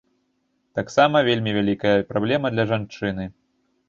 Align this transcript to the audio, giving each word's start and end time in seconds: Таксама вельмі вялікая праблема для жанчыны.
Таксама 0.77 1.19
вельмі 1.27 1.53
вялікая 1.57 1.91
праблема 2.13 2.47
для 2.57 2.65
жанчыны. 2.73 3.29